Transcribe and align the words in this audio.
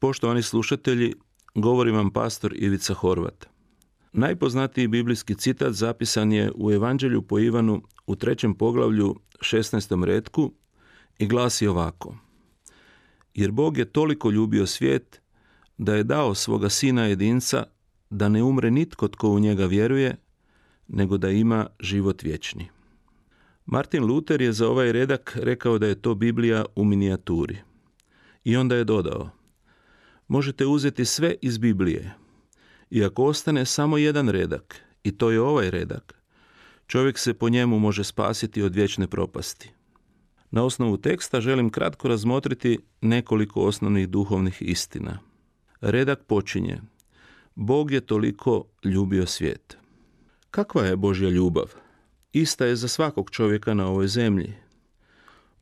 Poštovani 0.00 0.42
slušatelji, 0.42 1.14
govori 1.54 1.90
vam 1.90 2.10
pastor 2.10 2.54
Ivica 2.56 2.94
Horvat. 2.94 3.46
Najpoznatiji 4.12 4.88
biblijski 4.88 5.34
citat 5.34 5.72
zapisan 5.72 6.32
je 6.32 6.52
u 6.54 6.72
Evanđelju 6.72 7.22
po 7.22 7.38
Ivanu 7.38 7.82
u 8.06 8.16
trećem 8.16 8.54
poglavlju 8.54 9.14
16. 9.40 10.04
redku 10.04 10.52
i 11.18 11.26
glasi 11.26 11.66
ovako. 11.66 12.16
Jer 13.34 13.50
Bog 13.50 13.78
je 13.78 13.92
toliko 13.92 14.30
ljubio 14.30 14.66
svijet 14.66 15.20
da 15.78 15.94
je 15.94 16.04
dao 16.04 16.34
svoga 16.34 16.68
sina 16.68 17.04
jedinca 17.04 17.64
da 18.10 18.28
ne 18.28 18.42
umre 18.42 18.70
nitko 18.70 19.08
tko 19.08 19.28
u 19.28 19.38
njega 19.38 19.66
vjeruje, 19.66 20.16
nego 20.88 21.18
da 21.18 21.30
ima 21.30 21.66
život 21.80 22.22
vječni. 22.22 22.68
Martin 23.66 24.04
Luther 24.04 24.42
je 24.42 24.52
za 24.52 24.68
ovaj 24.68 24.92
redak 24.92 25.36
rekao 25.40 25.78
da 25.78 25.86
je 25.86 26.02
to 26.02 26.14
Biblija 26.14 26.64
u 26.76 26.84
minijaturi. 26.84 27.58
I 28.44 28.56
onda 28.56 28.76
je 28.76 28.84
dodao, 28.84 29.30
možete 30.28 30.66
uzeti 30.66 31.04
sve 31.04 31.34
iz 31.42 31.58
Biblije. 31.58 32.14
I 32.90 33.04
ako 33.04 33.24
ostane 33.24 33.64
samo 33.64 33.98
jedan 33.98 34.28
redak, 34.28 34.76
i 35.04 35.12
to 35.12 35.30
je 35.30 35.40
ovaj 35.40 35.70
redak, 35.70 36.14
čovjek 36.86 37.18
se 37.18 37.34
po 37.34 37.48
njemu 37.48 37.78
može 37.78 38.04
spasiti 38.04 38.62
od 38.62 38.74
vječne 38.74 39.06
propasti. 39.06 39.70
Na 40.50 40.64
osnovu 40.64 40.96
teksta 40.96 41.40
želim 41.40 41.70
kratko 41.70 42.08
razmotriti 42.08 42.78
nekoliko 43.00 43.60
osnovnih 43.60 44.08
duhovnih 44.08 44.56
istina. 44.60 45.18
Redak 45.80 46.24
počinje. 46.24 46.80
Bog 47.54 47.90
je 47.90 48.00
toliko 48.00 48.64
ljubio 48.84 49.26
svijet. 49.26 49.76
Kakva 50.50 50.84
je 50.84 50.96
Božja 50.96 51.28
ljubav? 51.28 51.74
Ista 52.32 52.66
je 52.66 52.76
za 52.76 52.88
svakog 52.88 53.30
čovjeka 53.30 53.74
na 53.74 53.86
ovoj 53.86 54.08
zemlji. 54.08 54.54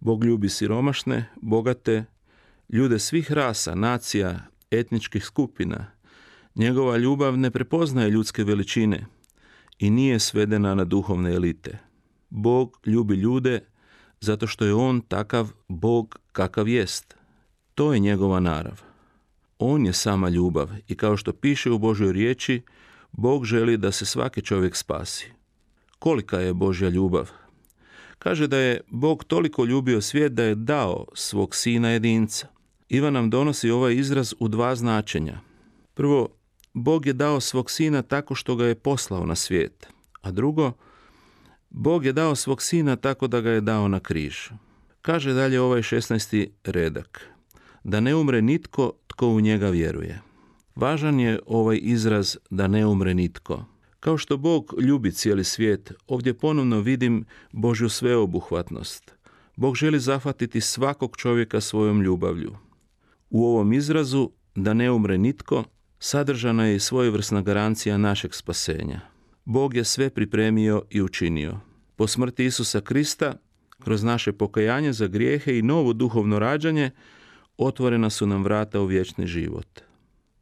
Bog 0.00 0.24
ljubi 0.24 0.48
siromašne, 0.48 1.28
bogate, 1.42 2.04
ljude 2.68 2.98
svih 2.98 3.32
rasa, 3.32 3.74
nacija, 3.74 4.40
etničkih 4.70 5.24
skupina. 5.24 5.86
Njegova 6.54 6.96
ljubav 6.96 7.38
ne 7.38 7.50
prepoznaje 7.50 8.10
ljudske 8.10 8.44
veličine 8.44 9.06
i 9.78 9.90
nije 9.90 10.18
svedena 10.18 10.74
na 10.74 10.84
duhovne 10.84 11.34
elite. 11.34 11.78
Bog 12.30 12.80
ljubi 12.86 13.14
ljude 13.14 13.60
zato 14.20 14.46
što 14.46 14.64
je 14.64 14.74
on 14.74 15.00
takav 15.00 15.50
Bog 15.68 16.18
kakav 16.32 16.68
jest. 16.68 17.16
To 17.74 17.92
je 17.92 17.98
njegova 17.98 18.40
narav. 18.40 18.82
On 19.58 19.86
je 19.86 19.92
sama 19.92 20.28
ljubav 20.28 20.70
i 20.88 20.94
kao 20.94 21.16
što 21.16 21.32
piše 21.32 21.70
u 21.70 21.78
Božoj 21.78 22.12
riječi, 22.12 22.62
Bog 23.12 23.44
želi 23.44 23.76
da 23.76 23.92
se 23.92 24.06
svaki 24.06 24.42
čovjek 24.42 24.76
spasi. 24.76 25.32
Kolika 25.98 26.38
je 26.40 26.54
Božja 26.54 26.88
ljubav? 26.88 27.30
Kaže 28.18 28.46
da 28.46 28.56
je 28.56 28.80
Bog 28.88 29.24
toliko 29.24 29.64
ljubio 29.64 30.00
svijet 30.00 30.32
da 30.32 30.42
je 30.42 30.54
dao 30.54 31.06
svog 31.14 31.54
sina 31.54 31.90
jedinca. 31.90 32.48
Ivan 32.88 33.12
nam 33.12 33.30
donosi 33.30 33.70
ovaj 33.70 33.94
izraz 33.94 34.34
u 34.38 34.48
dva 34.48 34.76
značenja. 34.76 35.40
Prvo, 35.94 36.28
Bog 36.72 37.06
je 37.06 37.12
dao 37.12 37.40
svog 37.40 37.70
sina 37.70 38.02
tako 38.02 38.34
što 38.34 38.56
ga 38.56 38.66
je 38.66 38.74
poslao 38.74 39.26
na 39.26 39.34
svijet. 39.34 39.86
A 40.22 40.30
drugo, 40.30 40.72
Bog 41.70 42.04
je 42.04 42.12
dao 42.12 42.34
svog 42.34 42.62
sina 42.62 42.96
tako 42.96 43.26
da 43.26 43.40
ga 43.40 43.50
je 43.50 43.60
dao 43.60 43.88
na 43.88 44.00
križ. 44.00 44.36
Kaže 45.02 45.32
dalje 45.32 45.60
ovaj 45.60 45.82
16. 45.82 46.48
redak. 46.64 47.26
Da 47.84 48.00
ne 48.00 48.14
umre 48.14 48.42
nitko 48.42 48.92
tko 49.06 49.28
u 49.28 49.40
njega 49.40 49.68
vjeruje. 49.68 50.22
Važan 50.74 51.20
je 51.20 51.38
ovaj 51.46 51.78
izraz 51.82 52.36
da 52.50 52.68
ne 52.68 52.86
umre 52.86 53.14
nitko. 53.14 53.64
Kao 54.00 54.18
što 54.18 54.36
Bog 54.36 54.74
ljubi 54.80 55.12
cijeli 55.12 55.44
svijet, 55.44 55.92
ovdje 56.06 56.34
ponovno 56.34 56.80
vidim 56.80 57.24
Božju 57.52 57.88
sveobuhvatnost. 57.88 59.14
Bog 59.56 59.76
želi 59.76 60.00
zahvatiti 60.00 60.60
svakog 60.60 61.16
čovjeka 61.16 61.60
svojom 61.60 62.02
ljubavlju. 62.02 62.65
U 63.36 63.44
ovom 63.44 63.72
izrazu 63.72 64.30
da 64.54 64.74
ne 64.74 64.90
umre 64.90 65.18
nitko 65.18 65.64
sadržana 65.98 66.64
je 66.66 66.76
i 66.76 66.80
svojevrsna 66.80 67.42
garancija 67.42 67.96
našeg 67.96 68.34
spasenja. 68.34 69.00
Bog 69.44 69.74
je 69.74 69.84
sve 69.84 70.10
pripremio 70.10 70.82
i 70.90 71.02
učinio. 71.02 71.60
Po 71.96 72.06
smrti 72.06 72.44
Isusa 72.44 72.80
Krista, 72.80 73.34
kroz 73.78 74.02
naše 74.02 74.32
pokajanje 74.32 74.92
za 74.92 75.06
grijehe 75.06 75.58
i 75.58 75.62
novo 75.62 75.92
duhovno 75.92 76.38
rađanje, 76.38 76.90
otvorena 77.56 78.10
su 78.10 78.26
nam 78.26 78.44
vrata 78.44 78.80
u 78.80 78.86
vječni 78.86 79.26
život. 79.26 79.80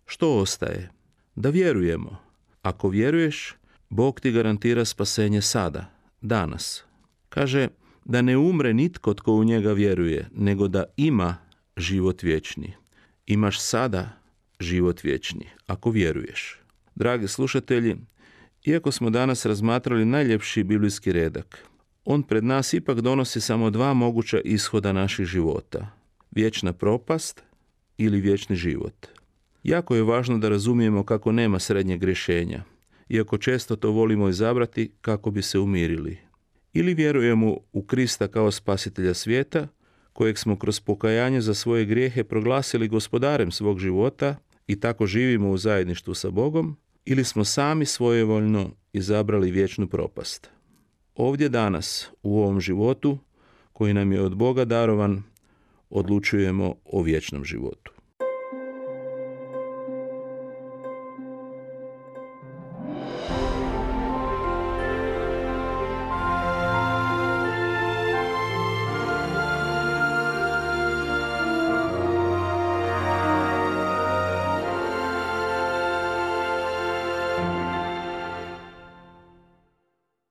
Što 0.06 0.37
ostaje? 0.37 0.91
Da 1.34 1.49
vjerujemo. 1.49 2.16
Ako 2.62 2.88
vjeruješ, 2.88 3.54
Bog 3.88 4.21
ti 4.21 4.33
garantira 4.33 4.84
spasenje 4.84 5.41
sada, 5.43 5.91
danas. 6.21 6.84
Kaže 7.28 7.69
da 8.04 8.22
ne 8.22 8.37
umre 8.37 8.75
nitko 8.75 9.15
tko 9.15 9.33
u 9.33 9.44
njega 9.44 9.72
vjeruje, 9.72 10.28
nego 10.34 10.69
da 10.69 10.84
ima 10.97 11.37
život 11.77 12.22
vječni. 12.22 12.84
Imaš 13.26 13.60
sada 13.60 14.08
život 14.60 15.02
vječni, 15.02 15.46
ako 15.66 15.90
vjeruješ. 15.90 16.60
Dragi 16.94 17.28
slušatelji, 17.28 17.96
iako 18.64 18.92
smo 18.92 19.10
danas 19.10 19.46
razmatrali 19.46 20.04
najljepši 20.04 20.64
biblijski 20.64 21.12
redak, 21.12 21.64
on 22.04 22.22
pred 22.22 22.44
nas 22.44 22.72
ipak 22.72 23.00
donosi 23.00 23.40
samo 23.40 23.70
dva 23.70 23.94
moguća 23.94 24.40
ishoda 24.40 24.92
naših 24.92 25.26
života. 25.26 25.86
Vječna 26.30 26.72
propast 26.72 27.42
ili 27.98 28.20
vječni 28.20 28.56
život. 28.56 29.06
Jako 29.62 29.96
je 29.96 30.02
važno 30.02 30.38
da 30.38 30.48
razumijemo 30.48 31.04
kako 31.04 31.32
nema 31.32 31.58
srednjeg 31.58 32.04
rješenja, 32.04 32.64
iako 33.08 33.38
često 33.38 33.76
to 33.76 33.91
volimo 33.91 34.28
izabrati 34.28 34.92
kako 35.00 35.30
bi 35.30 35.42
se 35.42 35.58
umirili. 35.58 36.18
Ili 36.72 36.94
vjerujemo 36.94 37.56
u 37.72 37.82
Krista 37.82 38.28
kao 38.28 38.50
spasitelja 38.50 39.14
svijeta, 39.14 39.68
kojeg 40.14 40.38
smo 40.38 40.56
kroz 40.56 40.80
pokajanje 40.80 41.41
za 41.41 41.54
svoje 41.54 41.84
grijehe 41.84 42.25
proglasili 42.25 42.88
gospodarem 42.88 43.50
svog 43.50 43.78
života 43.78 44.36
i 44.66 44.80
tako 44.80 45.06
živimo 45.06 45.50
u 45.50 45.56
zajedništvu 45.56 46.14
sa 46.14 46.30
Bogom, 46.30 46.76
ili 47.04 47.25
smo 47.25 47.44
sami 47.44 47.86
svojevoljno 47.86 48.70
izabrali 48.92 49.50
vječnu 49.50 49.86
propast. 49.86 50.50
Ovdje 51.14 51.48
danas, 51.48 52.10
u 52.22 52.38
ovom 52.38 52.60
životu, 52.60 53.19
koji 53.72 53.94
nam 53.94 54.12
je 54.12 54.20
od 54.20 54.36
Boga 54.36 54.64
darovan, 54.64 55.22
odlučujemo 55.91 56.74
o 56.84 57.03
vječnom 57.03 57.44
životu. 57.44 57.94